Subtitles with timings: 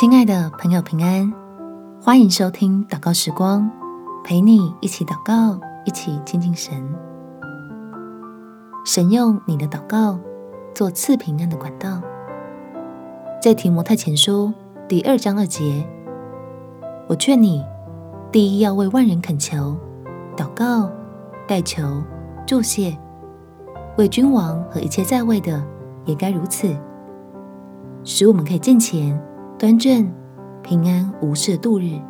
[0.00, 1.30] 亲爱的朋友，平安！
[2.00, 3.70] 欢迎收听祷告时光，
[4.24, 6.74] 陪你一起祷告，一起亲近神。
[8.82, 10.18] 神用你的祷告
[10.72, 12.00] 做赐平安的管道。
[13.42, 14.50] 在提摩太前书
[14.88, 15.86] 第二章二节，
[17.06, 17.62] 我劝你，
[18.32, 19.76] 第一要为万人恳求、
[20.34, 20.90] 祷告、
[21.46, 22.02] 代求、
[22.46, 22.96] 祝谢，
[23.98, 25.62] 为君王和一切在位的
[26.06, 26.74] 也该如此，
[28.02, 29.22] 使我们可以敬虔。
[29.60, 30.10] 端正、
[30.62, 32.00] 平安无事度日。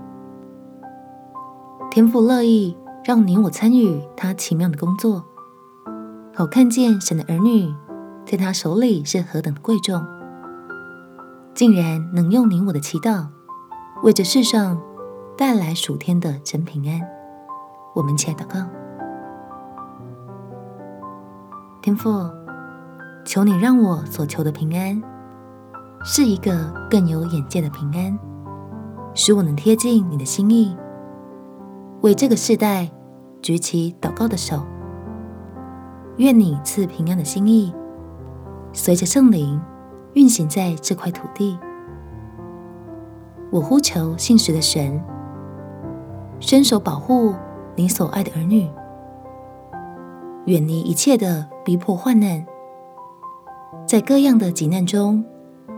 [1.90, 5.24] 天父乐意让你我参与他奇妙的工作，
[6.32, 7.74] 好看见神的儿女
[8.24, 10.00] 在他手里是何等的贵重，
[11.52, 13.26] 竟然能用你我的祈祷，
[14.04, 14.80] 为这世上
[15.36, 17.00] 带来属天的真平安。
[17.96, 18.64] 我们起来祷告，
[21.82, 22.30] 天父，
[23.24, 25.02] 求你让我所求的平安。
[26.02, 28.18] 是一个更有眼界的平安，
[29.14, 30.74] 使我能贴近你的心意，
[32.00, 32.90] 为这个世代
[33.42, 34.62] 举起祷告的手。
[36.16, 37.74] 愿你赐平安的心意，
[38.72, 39.60] 随着圣灵
[40.14, 41.58] 运行在这块土地。
[43.50, 44.98] 我呼求信实的神，
[46.38, 47.34] 伸手保护
[47.76, 48.70] 你所爱的儿女，
[50.46, 52.46] 远离一切的逼迫患难，
[53.86, 55.22] 在各样的急难中。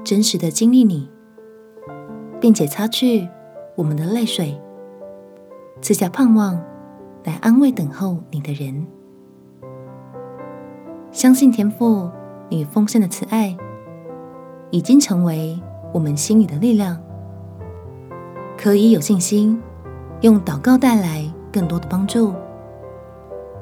[0.04, 1.08] 真实的经历你，
[2.40, 3.28] 并且擦去
[3.76, 4.60] 我们的泪水，
[5.80, 6.60] 赐下盼望
[7.24, 8.86] 来安慰等候你的人。
[11.12, 12.10] 相信天父
[12.48, 13.56] 你丰盛的慈爱
[14.70, 15.60] 已经成为
[15.92, 17.00] 我们心里的力量，
[18.58, 19.60] 可以有信心
[20.22, 22.34] 用祷告带来更多的帮助，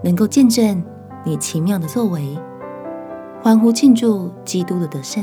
[0.03, 0.83] 能够见证
[1.25, 2.39] 你奇妙的作为，
[3.43, 5.23] 欢呼庆祝基督的得胜。